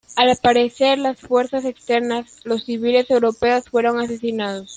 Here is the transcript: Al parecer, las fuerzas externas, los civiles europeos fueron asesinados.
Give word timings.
Al 0.15 0.35
parecer, 0.41 0.97
las 0.97 1.19
fuerzas 1.19 1.63
externas, 1.63 2.39
los 2.43 2.63
civiles 2.65 3.07
europeos 3.11 3.69
fueron 3.69 3.99
asesinados. 3.99 4.69